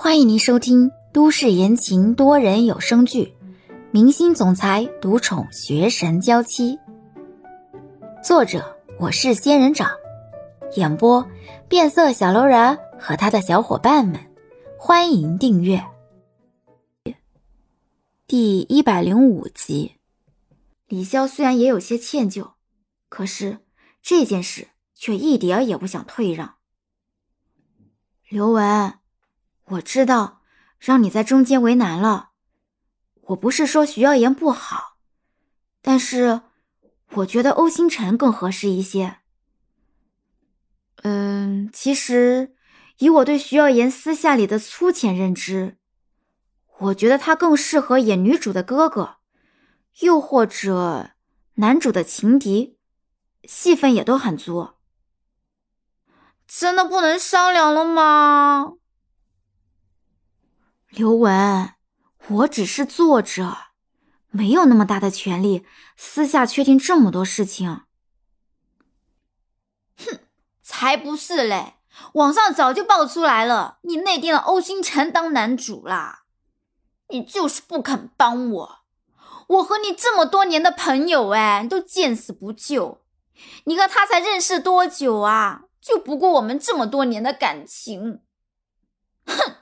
[0.00, 3.34] 欢迎您收听都市言情多人有声剧
[3.90, 6.76] 《明星总裁独宠学神娇妻》，
[8.22, 9.90] 作者我是仙人掌，
[10.76, 11.28] 演播
[11.68, 14.20] 变色小楼人和他的小伙伴们。
[14.78, 15.84] 欢迎订阅
[18.28, 19.96] 第一百零五集。
[20.86, 22.52] 李潇虽然也有些歉疚，
[23.08, 23.58] 可是
[24.00, 26.54] 这件事却一点也不想退让。
[28.28, 28.94] 刘文。
[29.70, 30.42] 我知道
[30.78, 32.30] 让你在中间为难了，
[33.22, 34.96] 我不是说徐耀言不好，
[35.82, 36.40] 但是
[37.14, 39.18] 我觉得欧星辰更合适一些。
[41.02, 42.54] 嗯，其实
[42.98, 45.76] 以我对徐耀言私下里的粗浅认知，
[46.78, 49.16] 我觉得他更适合演女主的哥哥，
[50.00, 51.10] 又或者
[51.54, 52.78] 男主的情敌，
[53.44, 54.70] 戏份也都很足。
[56.46, 58.77] 真的不能商量了吗？
[60.90, 61.74] 刘文，
[62.28, 63.56] 我只是作者，
[64.30, 67.82] 没有那么大的权利私下确定这么多事情。
[69.98, 70.20] 哼，
[70.62, 71.74] 才不是嘞！
[72.14, 76.24] 网上早就爆出来了，你内定了欧星辰当男主啦！
[77.08, 78.78] 你就是不肯帮我，
[79.48, 83.02] 我和你这么多年的朋友，哎，都见死不救。
[83.64, 85.64] 你和他才认识多久啊？
[85.80, 88.22] 就不顾我们这么多年的感情？
[89.26, 89.56] 哼！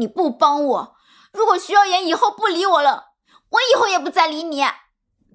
[0.00, 0.96] 你不帮我，
[1.30, 3.10] 如果徐耀言以后不理我了，
[3.50, 4.64] 我以后也不再理你。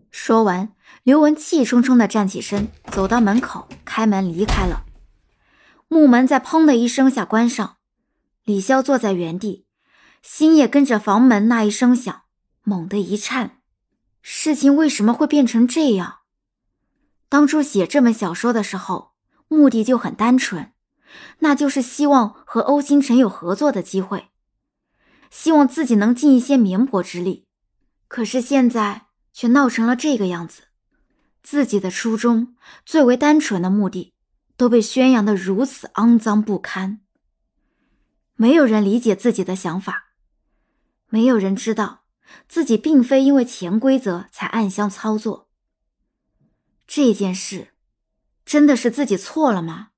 [0.10, 4.86] 说完，刘雯气冲冲的站起身，走到门口，开门离开了。
[5.88, 7.78] 木门在砰的一声下关上，
[8.44, 9.68] 李潇坐在原地，
[10.24, 12.24] 心也跟着房门那一声响
[12.64, 13.60] 猛地一颤。
[14.24, 16.22] 事情为什么会变成这样？
[17.30, 19.12] 当初写这本小说的时候，
[19.48, 20.74] 目的就很单纯，
[21.40, 24.30] 那就是希望和欧星辰有合作的机会。
[25.38, 27.46] 希望自己能尽一些绵薄之力，
[28.08, 30.64] 可是现在却闹成了这个样子。
[31.44, 34.14] 自己的初衷最为单纯的目的，
[34.56, 37.02] 都被宣扬的如此肮脏不堪。
[38.36, 40.14] 没有人理解自己的想法，
[41.10, 42.06] 没有人知道
[42.48, 45.50] 自己并非因为潜规则才暗箱操作。
[46.88, 47.74] 这件事
[48.46, 49.90] 真的是自己错了吗？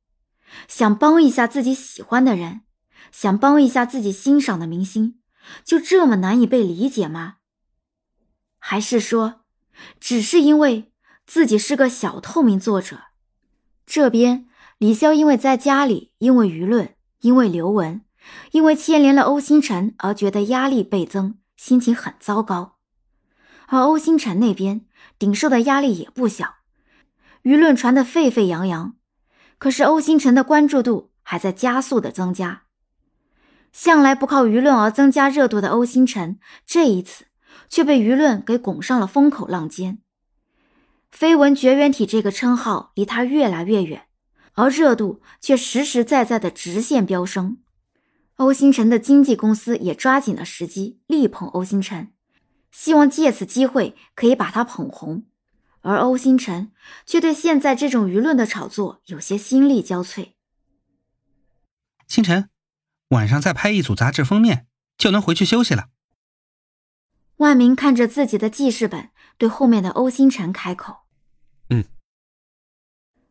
[0.68, 2.62] 想帮一下自己喜欢的人，
[3.12, 5.20] 想帮一下自己欣赏的明星。
[5.64, 7.36] 就这么难以被理解吗？
[8.60, 9.42] 还是说，
[10.00, 10.92] 只是因为
[11.26, 13.04] 自己是个小透明作者？
[13.86, 14.48] 这边
[14.78, 18.02] 李潇因为在家里，因为舆论，因为刘雯，
[18.52, 22.78] 因为牵连了欧星辰而觉得压力倍增，心情很糟糕。
[23.68, 24.86] 而欧星辰那边
[25.18, 26.56] 顶受的压力也不小，
[27.44, 28.96] 舆论传得沸沸扬扬，
[29.58, 32.64] 可是欧星辰的关注度还在加速的增加。
[33.78, 37.26] 向来不靠舆论而增加热度的欧星辰，这一次
[37.70, 40.00] 却被舆论给拱上了风口浪尖。
[41.16, 44.08] 绯闻绝缘体这个称号离他越来越远，
[44.54, 47.60] 而热度却实实在在的直线飙升。
[48.38, 52.12] 欧星辰的经纪公司也抓紧了时机力捧欧星辰，
[52.72, 55.26] 希望借此机会可以把他捧红。
[55.82, 56.72] 而欧星辰
[57.06, 60.30] 却对现在这种舆论的炒作有些心力交瘁。
[62.08, 62.50] 星辰。
[63.10, 65.90] 晚上再拍一组杂志封面，就能回去休息了。
[67.38, 71.04] 万明看着自己的记事本，对后面的欧星辰开口
[71.70, 71.86] ：“嗯。”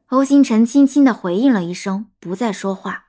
[0.08, 3.06] 欧星辰轻轻的回应了一声，不再说话。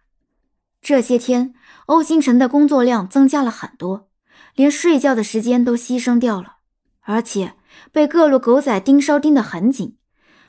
[0.81, 1.53] 这些天，
[1.85, 4.09] 欧星辰的工作量增加了很多，
[4.55, 6.57] 连睡觉的时间都牺牲掉了，
[7.01, 7.53] 而且
[7.91, 9.97] 被各路狗仔盯梢盯得很紧，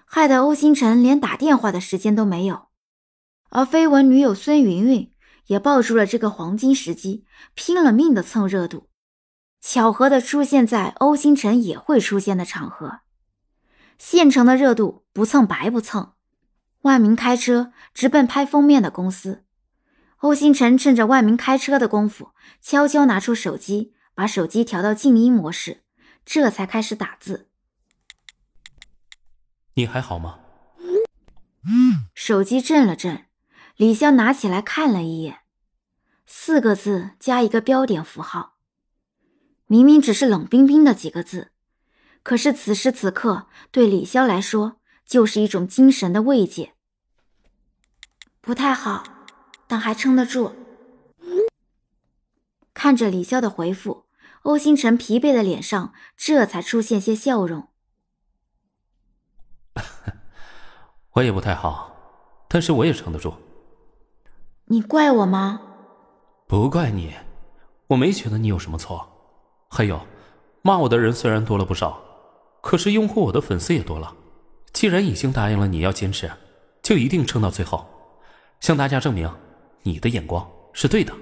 [0.04, 2.68] 害得欧星辰连打电话的时间都没有。
[3.50, 5.12] 而绯闻女友孙云云。
[5.48, 8.88] 也抱住了这个黄金时机，拼了命的蹭热度，
[9.60, 13.00] 巧合的出现在欧星辰也会出现的场合。
[13.98, 16.12] 现成的热度不蹭白不蹭。
[16.82, 19.44] 万明开车直奔拍封面的公司，
[20.18, 22.30] 欧星辰趁着万明开车的功夫，
[22.60, 25.82] 悄悄拿出手机，把手机调到静音模式，
[26.24, 27.48] 这才开始打字。
[29.74, 30.38] 你还好吗？
[32.14, 33.27] 手机震了震。
[33.78, 35.42] 李潇拿起来看了一眼，
[36.26, 38.56] 四个字加一个标点符号，
[39.68, 41.52] 明明只是冷冰冰的几个字，
[42.24, 46.74] 可是此时此刻对李潇来说就是一种精神的慰藉。
[48.40, 49.04] 不太好，
[49.68, 50.56] 但还撑得住。
[52.74, 54.06] 看着李潇的回复，
[54.42, 57.68] 欧星辰疲惫的脸上这才出现些笑容。
[61.14, 61.96] 我也不太好，
[62.48, 63.32] 但是我也撑得住。
[64.70, 65.62] 你怪我吗？
[66.46, 67.14] 不怪你，
[67.86, 69.08] 我没觉得你有什么错。
[69.70, 70.06] 还有，
[70.60, 71.98] 骂我的人虽然多了不少，
[72.60, 74.14] 可是拥护我的粉丝也多了。
[74.74, 76.30] 既然已经答应了你要坚持，
[76.82, 77.86] 就一定撑到最后，
[78.60, 79.34] 向大家证明
[79.84, 81.14] 你的眼光是对的。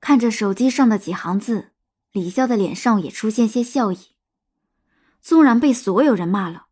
[0.00, 1.72] 看着手机上的几行字，
[2.12, 3.98] 李潇的脸上也出现些笑意。
[5.20, 6.66] 纵然被所有人骂了，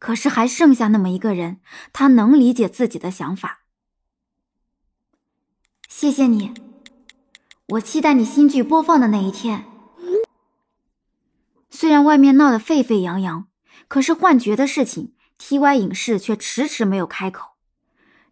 [0.00, 1.60] 可是还剩下那么一个人，
[1.92, 3.57] 他能理解自己的想法。
[6.00, 6.54] 谢谢你，
[7.70, 9.64] 我期待你新剧播放的那一天。
[11.70, 13.48] 虽然外面闹得沸沸扬扬，
[13.88, 17.56] 可是幻觉的事情，TY 影视却迟迟没有开口。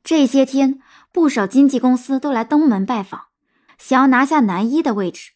[0.04, 0.80] 这些天，
[1.10, 3.24] 不少经纪公司都来登门拜访。
[3.78, 5.32] 想要拿下男一的位置，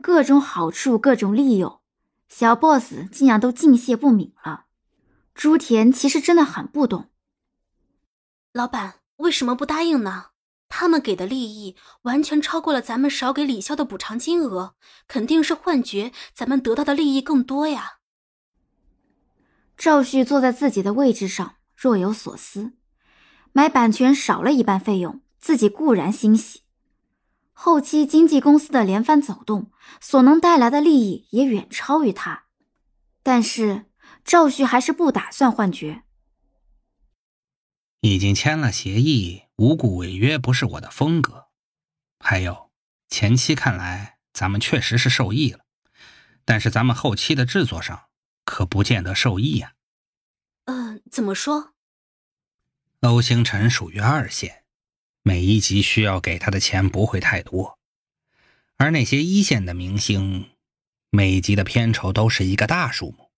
[0.00, 1.82] 各种好处，各种利诱，
[2.26, 4.64] 小 boss 竟然都敬谢不敏了。
[5.34, 7.10] 朱田其实真的很不懂，
[8.54, 10.28] 老板为什么不答应呢？
[10.68, 14.74] 他们给的利益完全超过了咱们少给李潇的补偿金额，
[15.06, 17.98] 肯定是幻觉，咱们得到的利益更多呀。
[19.76, 22.72] 赵旭坐在自己的位置上，若有所思。
[23.52, 26.62] 买版权少了一半费用，自己固然欣喜。
[27.52, 32.44] 后期经纪公司的连番走动所能带来的利益也远超于他，
[33.22, 33.86] 但是
[34.24, 36.02] 赵旭还是不打算换角。
[38.00, 41.48] 已经签了协议，无故违约不是我的风格。
[42.20, 42.70] 还有
[43.08, 45.64] 前期看来咱们确实是受益了，
[46.44, 48.08] 但是咱们后期的制作上
[48.44, 49.74] 可不见得受益呀。
[50.64, 51.74] 嗯，怎么说？
[53.00, 54.64] 欧星辰属于二线。
[55.22, 57.80] 每一集需要给他的钱不会太多，
[58.76, 60.50] 而那些一线的明星，
[61.10, 63.32] 每集的片酬都是一个大数目，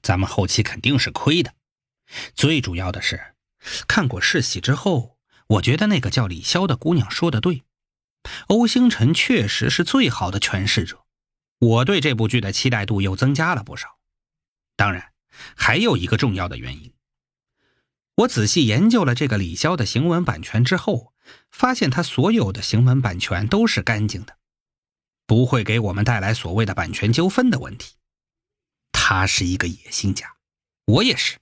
[0.00, 1.54] 咱们后期肯定是亏的。
[2.34, 3.34] 最主要的是，
[3.86, 5.18] 看过试戏之后，
[5.50, 7.64] 我觉得那个叫李潇的姑娘说的对，
[8.46, 11.04] 欧星辰确实是最好的诠释者，
[11.58, 13.98] 我对这部剧的期待度又增加了不少。
[14.76, 15.12] 当然，
[15.56, 16.92] 还有一个重要的原因。
[18.16, 21.12] 我仔细研究了这个李潇的行文版权之后，
[21.50, 24.36] 发现他所有的行文版权都是干净的，
[25.26, 27.96] 不会给我们带来所谓的版权纠纷的问题。
[28.92, 30.36] 他是一个野心家，
[30.84, 31.38] 我也是。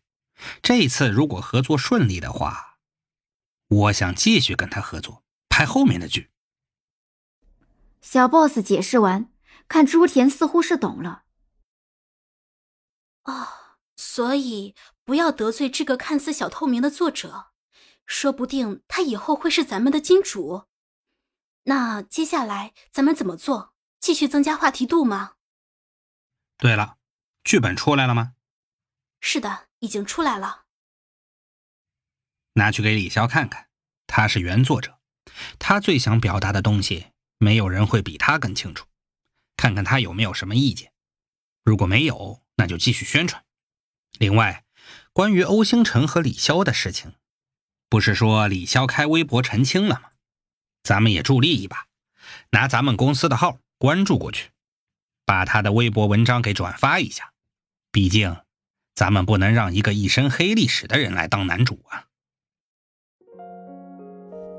[0.62, 2.67] 这次如果合作顺利的话，
[3.68, 6.30] 我想继续跟他合作拍后面的剧。
[8.00, 9.30] 小 boss 解释完，
[9.68, 11.24] 看朱田似乎是懂了。
[13.24, 13.48] 哦。
[14.00, 17.50] 所以不要得罪这个看似小透明的作者，
[18.06, 20.66] 说不定他以后会是咱们的金主。
[21.64, 23.74] 那接下来咱们怎么做？
[24.00, 25.34] 继续增加话题度吗？
[26.56, 26.98] 对了，
[27.42, 28.34] 剧本出来了吗？
[29.20, 30.66] 是的，已经出来了。
[32.58, 33.69] 拿去给李潇看看，
[34.06, 34.99] 他是原作者，
[35.58, 37.06] 他最想表达的东西，
[37.38, 38.87] 没有人会比他更清楚。
[39.56, 40.93] 看看他有没有什么意见。
[41.64, 43.44] 如果没有，那就继续宣传。
[44.19, 44.64] 另外，
[45.12, 47.14] 关于欧星辰和李潇的事情，
[47.88, 50.11] 不是说李潇开微博澄清了吗？
[50.82, 51.87] 咱们也助力一把，
[52.50, 54.50] 拿咱们公司的号关注过去，
[55.25, 57.32] 把他的微博文章给转发一下。
[57.93, 58.37] 毕竟，
[58.94, 62.07] 咱们不能让一个一身黑历史的人来当男主啊！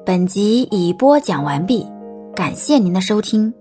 [0.09, 1.85] 本集已播讲完毕，
[2.35, 3.53] 感谢您的收听。